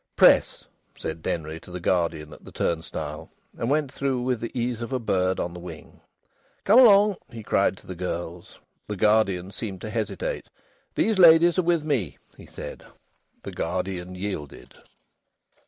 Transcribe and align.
"Press," 0.15 0.65
said 0.97 1.21
Denry 1.21 1.59
to 1.59 1.69
the 1.69 1.79
guardian 1.79 2.33
at 2.33 2.43
the 2.43 2.51
turnstile, 2.51 3.29
and 3.55 3.69
went 3.69 3.91
through 3.91 4.23
with 4.23 4.39
the 4.41 4.49
ease 4.59 4.81
of 4.81 4.91
a 4.91 4.97
bird 4.97 5.39
on 5.39 5.53
the 5.53 5.59
wing. 5.59 6.01
"Come 6.63 6.79
along," 6.79 7.17
he 7.29 7.43
cried 7.43 7.77
to 7.77 7.85
the 7.85 7.93
girls. 7.93 8.57
The 8.87 8.95
guardian 8.95 9.51
seemed 9.51 9.79
to 9.81 9.91
hesitate. 9.91 10.47
"These 10.95 11.19
ladies 11.19 11.59
are 11.59 11.61
with 11.61 11.83
me," 11.83 12.17
he 12.35 12.47
said. 12.47 12.83
The 13.43 13.51
guardian 13.51 14.15
yielded. 14.15 14.73